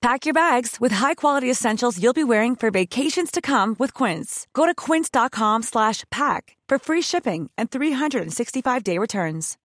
Pack 0.00 0.26
your 0.26 0.34
bags 0.34 0.76
with 0.80 0.92
high-quality 0.92 1.50
essentials 1.50 2.00
you'll 2.00 2.12
be 2.12 2.22
wearing 2.22 2.54
for 2.54 2.70
vacations 2.70 3.32
to 3.32 3.40
come 3.40 3.74
with 3.80 3.92
Quince. 3.94 4.46
Go 4.54 4.64
to 4.64 4.72
quince.com 4.72 5.64
slash 5.64 6.04
pack 6.10 6.56
for 6.68 6.78
free 6.78 7.02
shipping 7.02 7.50
and 7.58 7.68
365-day 7.68 8.96
returns. 8.96 9.56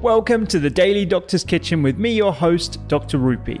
Welcome 0.00 0.46
to 0.46 0.58
the 0.58 0.70
Daily 0.70 1.04
Doctor's 1.04 1.44
Kitchen 1.44 1.82
with 1.82 1.98
me, 1.98 2.14
your 2.14 2.32
host, 2.32 2.86
Dr. 2.88 3.18
Rupy. 3.18 3.60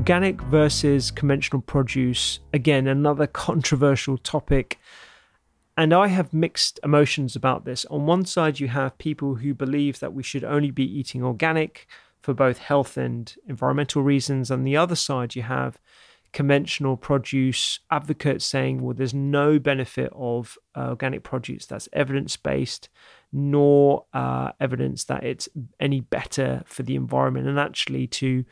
Organic 0.00 0.40
versus 0.40 1.10
conventional 1.10 1.60
produce, 1.60 2.40
again, 2.54 2.86
another 2.86 3.26
controversial 3.46 4.16
topic. 4.16 4.78
And 5.76 5.92
I 5.92 6.06
have 6.06 6.32
mixed 6.32 6.80
emotions 6.82 7.36
about 7.36 7.66
this. 7.66 7.84
On 7.90 8.06
one 8.06 8.24
side, 8.24 8.60
you 8.60 8.68
have 8.68 8.96
people 8.96 9.34
who 9.34 9.52
believe 9.52 10.00
that 10.00 10.14
we 10.14 10.22
should 10.22 10.42
only 10.42 10.70
be 10.70 10.84
eating 10.84 11.22
organic 11.22 11.86
for 12.22 12.32
both 12.32 12.56
health 12.56 12.96
and 12.96 13.34
environmental 13.46 14.02
reasons. 14.02 14.50
On 14.50 14.64
the 14.64 14.74
other 14.74 14.96
side, 14.96 15.36
you 15.36 15.42
have 15.42 15.78
conventional 16.32 16.96
produce 16.96 17.80
advocates 17.90 18.46
saying, 18.46 18.80
well, 18.80 18.94
there's 18.94 19.12
no 19.12 19.58
benefit 19.58 20.10
of 20.14 20.56
uh, 20.74 20.88
organic 20.88 21.24
produce 21.24 21.66
that's 21.66 21.90
evidence 21.92 22.38
based, 22.38 22.88
nor 23.34 24.06
uh, 24.14 24.52
evidence 24.60 25.04
that 25.04 25.24
it's 25.24 25.46
any 25.78 26.00
better 26.00 26.62
for 26.64 26.84
the 26.84 26.96
environment. 26.96 27.46
And 27.46 27.58
actually, 27.58 28.06
to 28.06 28.46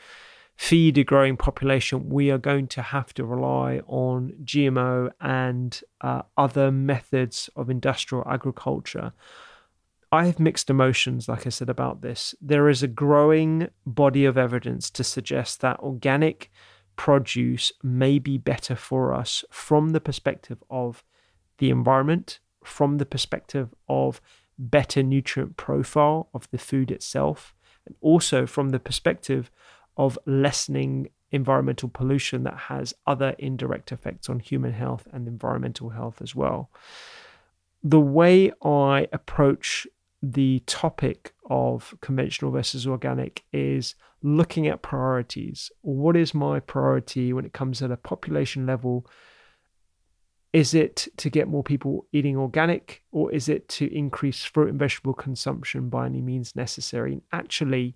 feed 0.59 0.99
a 0.99 1.05
growing 1.05 1.37
population, 1.37 2.09
we 2.09 2.33
are 2.33 2.37
going 2.37 2.67
to 2.67 2.83
have 2.83 3.15
to 3.15 3.25
rely 3.25 3.81
on 3.87 4.33
GMO 4.43 5.09
and 5.21 5.81
uh, 6.01 6.23
other 6.37 6.73
methods 6.73 7.49
of 7.55 7.71
industrial 7.71 8.25
agriculture. 8.29 9.13
I 10.11 10.27
have 10.27 10.41
mixed 10.41 10.69
emotions, 10.69 11.29
like 11.29 11.47
I 11.47 11.51
said, 11.51 11.71
about 11.71 12.03
this. 12.03 12.35
There 12.41 12.69
is 12.69 12.83
a 12.83 12.89
growing 12.89 13.69
body 13.87 14.25
of 14.25 14.37
evidence 14.37 14.91
to 14.91 15.05
suggest 15.05 15.61
that 15.61 15.79
organic 15.79 16.51
produce 16.97 17.71
may 17.85 18.19
be 18.19 18.37
better 18.37 18.75
for 18.75 19.15
us 19.15 19.45
from 19.53 19.91
the 19.91 20.01
perspective 20.01 20.61
of 20.69 21.05
the 21.59 21.71
environment, 21.71 22.41
from 22.65 22.99
the 22.99 23.07
perspective 23.07 23.73
of 23.89 24.21
better 24.59 25.05
nutrient 25.05 25.57
profile 25.57 26.31
of 26.35 26.51
the 26.51 26.59
food 26.59 26.91
itself, 26.91 27.55
and 27.87 27.95
also 28.01 28.45
from 28.45 28.71
the 28.71 28.81
perspective 28.81 29.53
of 29.99 30.19
lessening 30.25 31.11
environmental 31.31 31.89
pollution 31.89 32.45
that 32.45 32.57
has 32.57 32.95
other 33.07 33.35
indirect 33.39 33.93
effects 33.93 34.29
on 34.29 34.41
human 34.41 34.73
health 34.73 35.07
and 35.13 35.29
environmental 35.29 35.91
health 35.91 36.23
as 36.23 36.35
well. 36.35 36.71
The 37.83 38.01
way 38.01 38.51
I 38.63 39.09
approach 39.13 39.87
the 40.23 40.61
topic 40.67 41.33
of 41.49 41.95
conventional 42.01 42.51
versus 42.51 42.87
organic 42.87 43.45
is 43.53 43.95
looking 44.23 44.67
at 44.67 44.83
priorities. 44.83 45.71
What 45.83 46.17
is 46.17 46.35
my 46.35 46.61
priority 46.61 47.33
when 47.33 47.45
it 47.45 47.53
comes 47.53 47.83
at 47.83 47.93
a 47.93 47.97
population 47.97 48.67
level? 48.67 49.07
Is 50.53 50.75
it 50.75 51.07
to 51.19 51.31
get 51.31 51.47
more 51.47 51.63
people 51.63 52.07
eating 52.11 52.37
organic 52.37 53.03
or 53.13 53.31
is 53.31 53.49
it 53.49 53.69
to 53.69 53.95
increase 53.95 54.43
fruit 54.45 54.71
and 54.71 54.79
vegetable 54.79 55.15
consumption 55.15 55.89
by 55.89 56.07
any 56.07 56.23
means 56.23 56.57
necessary? 56.57 57.13
And 57.13 57.23
actually, 57.33 57.95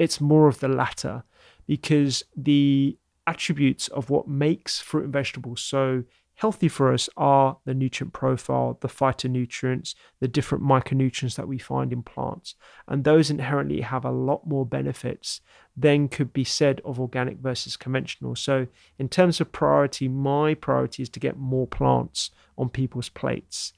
it's 0.00 0.20
more 0.20 0.48
of 0.48 0.60
the 0.60 0.68
latter 0.68 1.22
because 1.66 2.24
the 2.34 2.96
attributes 3.26 3.86
of 3.88 4.08
what 4.08 4.26
makes 4.26 4.80
fruit 4.80 5.04
and 5.04 5.12
vegetables 5.12 5.60
so 5.60 6.04
healthy 6.36 6.68
for 6.68 6.90
us 6.90 7.10
are 7.18 7.58
the 7.66 7.74
nutrient 7.74 8.14
profile, 8.14 8.78
the 8.80 8.88
phytonutrients, 8.88 9.94
the 10.20 10.26
different 10.26 10.64
micronutrients 10.64 11.36
that 11.36 11.46
we 11.46 11.58
find 11.58 11.92
in 11.92 12.02
plants. 12.02 12.54
And 12.88 13.04
those 13.04 13.30
inherently 13.30 13.82
have 13.82 14.06
a 14.06 14.10
lot 14.10 14.46
more 14.46 14.64
benefits 14.64 15.42
than 15.76 16.08
could 16.08 16.32
be 16.32 16.44
said 16.44 16.80
of 16.82 16.98
organic 16.98 17.36
versus 17.36 17.76
conventional. 17.76 18.34
So, 18.36 18.68
in 18.98 19.10
terms 19.10 19.38
of 19.38 19.52
priority, 19.52 20.08
my 20.08 20.54
priority 20.54 21.02
is 21.02 21.10
to 21.10 21.20
get 21.20 21.36
more 21.36 21.66
plants 21.66 22.30
on 22.56 22.70
people's 22.70 23.10
plates. 23.10 23.74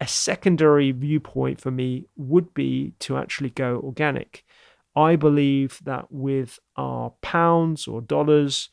A 0.00 0.06
secondary 0.06 0.90
viewpoint 0.92 1.60
for 1.60 1.70
me 1.70 2.06
would 2.16 2.54
be 2.54 2.94
to 3.00 3.18
actually 3.18 3.50
go 3.50 3.78
organic. 3.84 4.45
I 4.96 5.14
believe 5.14 5.80
that 5.84 6.10
with 6.10 6.58
our 6.76 7.10
pounds 7.20 7.86
or 7.86 8.00
dollars 8.00 8.70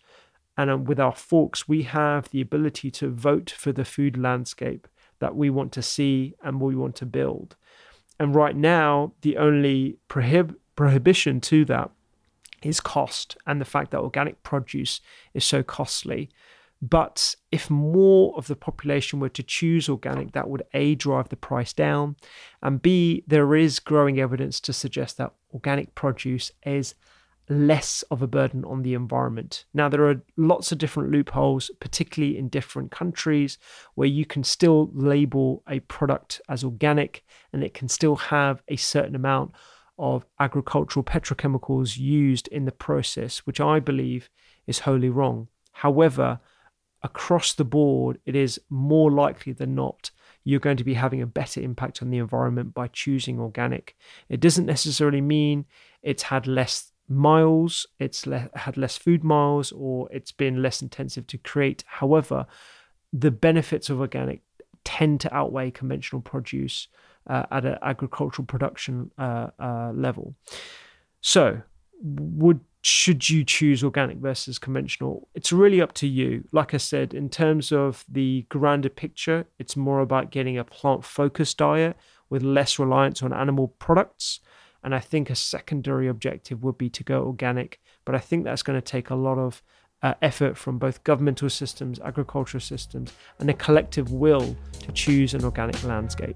and 0.57 0.69
um, 0.69 0.85
with 0.85 0.99
our 0.99 1.13
forks, 1.13 1.67
we 1.67 1.83
have 1.83 2.29
the 2.29 2.39
ability 2.39 2.89
to 2.91 3.09
vote 3.09 3.53
for 3.57 3.73
the 3.73 3.83
food 3.83 4.17
landscape 4.17 4.87
that 5.19 5.35
we 5.35 5.49
want 5.49 5.73
to 5.73 5.81
see 5.81 6.35
and 6.41 6.61
we 6.61 6.75
want 6.75 6.95
to 6.97 7.05
build. 7.05 7.57
And 8.19 8.33
right 8.33 8.55
now, 8.55 9.13
the 9.21 9.37
only 9.37 9.97
prohib- 10.07 10.55
prohibition 10.75 11.41
to 11.41 11.65
that 11.65 11.91
is 12.61 12.79
cost 12.79 13.35
and 13.45 13.59
the 13.59 13.65
fact 13.65 13.91
that 13.91 13.99
organic 13.99 14.41
produce 14.43 15.01
is 15.33 15.43
so 15.43 15.61
costly. 15.63 16.29
But 16.81 17.35
if 17.51 17.69
more 17.69 18.35
of 18.37 18.47
the 18.47 18.55
population 18.55 19.19
were 19.19 19.29
to 19.29 19.43
choose 19.43 19.89
organic, 19.89 20.33
that 20.33 20.49
would 20.49 20.63
A, 20.73 20.95
drive 20.95 21.29
the 21.29 21.35
price 21.35 21.73
down, 21.73 22.15
and 22.61 22.81
B, 22.81 23.23
there 23.25 23.55
is 23.55 23.79
growing 23.79 24.19
evidence 24.19 24.59
to 24.61 24.73
suggest 24.73 25.17
that 25.17 25.33
organic 25.53 25.93
produce 25.95 26.51
is 26.65 26.95
less 27.49 28.03
of 28.03 28.21
a 28.21 28.27
burden 28.27 28.63
on 28.65 28.83
the 28.83 28.93
environment. 28.93 29.65
Now, 29.73 29.89
there 29.89 30.07
are 30.07 30.23
lots 30.37 30.71
of 30.71 30.77
different 30.77 31.11
loopholes, 31.11 31.69
particularly 31.79 32.37
in 32.37 32.47
different 32.49 32.91
countries, 32.91 33.57
where 33.95 34.07
you 34.07 34.25
can 34.25 34.43
still 34.43 34.89
label 34.93 35.61
a 35.67 35.81
product 35.81 36.41
as 36.47 36.63
organic 36.63 37.23
and 37.51 37.63
it 37.63 37.73
can 37.73 37.89
still 37.89 38.15
have 38.15 38.61
a 38.67 38.77
certain 38.77 39.15
amount 39.15 39.51
of 39.99 40.25
agricultural 40.39 41.03
petrochemicals 41.03 41.97
used 41.97 42.47
in 42.47 42.65
the 42.65 42.71
process, 42.71 43.39
which 43.39 43.59
I 43.59 43.79
believe 43.79 44.29
is 44.65 44.79
wholly 44.79 45.09
wrong. 45.09 45.49
However, 45.73 46.39
across 47.03 47.53
the 47.53 47.65
board, 47.65 48.19
it 48.25 48.35
is 48.35 48.59
more 48.69 49.11
likely 49.11 49.53
than 49.53 49.75
not 49.75 50.11
you're 50.43 50.59
going 50.59 50.77
to 50.77 50.83
be 50.83 50.93
having 50.93 51.21
a 51.21 51.27
better 51.27 51.61
impact 51.61 52.01
on 52.01 52.09
the 52.09 52.17
environment 52.17 52.73
by 52.73 52.87
choosing 52.87 53.39
organic. 53.39 53.95
It 54.29 54.39
doesn't 54.39 54.65
necessarily 54.65 55.21
mean 55.21 55.65
it's 56.01 56.23
had 56.23 56.47
less 56.47 56.91
miles, 57.07 57.85
it's 57.99 58.25
le- 58.25 58.49
had 58.55 58.77
less 58.77 58.97
food 58.97 59.23
miles, 59.23 59.71
or 59.71 60.09
it's 60.11 60.31
been 60.31 60.61
less 60.61 60.81
intensive 60.81 61.27
to 61.27 61.37
create. 61.37 61.83
However, 61.87 62.45
the 63.11 63.31
benefits 63.31 63.89
of 63.89 63.99
organic 63.99 64.41
tend 64.83 65.21
to 65.21 65.33
outweigh 65.33 65.71
conventional 65.71 66.21
produce 66.21 66.87
uh, 67.27 67.45
at 67.51 67.65
an 67.65 67.77
agricultural 67.81 68.45
production 68.45 69.11
uh, 69.17 69.47
uh, 69.59 69.91
level. 69.93 70.35
So, 71.21 71.61
would 72.01 72.59
should 72.85 73.29
you 73.29 73.45
choose 73.45 73.81
organic 73.81 74.17
versus 74.17 74.59
conventional? 74.59 75.29
It's 75.33 75.53
really 75.53 75.81
up 75.81 75.93
to 75.93 76.07
you. 76.07 76.43
Like 76.51 76.73
I 76.73 76.77
said, 76.77 77.13
in 77.13 77.29
terms 77.29 77.71
of 77.71 78.03
the 78.09 78.45
grander 78.49 78.89
picture, 78.89 79.45
it's 79.57 79.77
more 79.77 80.01
about 80.01 80.31
getting 80.31 80.57
a 80.57 80.65
plant 80.65 81.05
focused 81.05 81.57
diet 81.59 81.95
with 82.29 82.43
less 82.43 82.77
reliance 82.77 83.23
on 83.23 83.31
animal 83.31 83.69
products. 83.79 84.41
And 84.83 84.93
I 84.93 84.99
think 84.99 85.29
a 85.29 85.35
secondary 85.35 86.09
objective 86.09 86.61
would 86.61 86.77
be 86.77 86.89
to 86.89 87.05
go 87.05 87.23
organic. 87.25 87.79
But 88.03 88.15
I 88.15 88.19
think 88.19 88.43
that's 88.43 88.63
going 88.63 88.77
to 88.77 88.81
take 88.81 89.09
a 89.09 89.15
lot 89.15 89.37
of 89.37 89.63
uh, 90.01 90.15
effort 90.21 90.57
from 90.57 90.77
both 90.77 91.05
governmental 91.05 91.49
systems, 91.49 92.01
agricultural 92.01 92.59
systems, 92.59 93.13
and 93.39 93.49
a 93.49 93.53
collective 93.53 94.11
will 94.11 94.57
to 94.81 94.91
choose 94.91 95.33
an 95.33 95.45
organic 95.45 95.81
landscape. 95.85 96.35